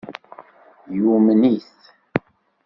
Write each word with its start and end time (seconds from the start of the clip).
Yumen-it. 0.97 1.73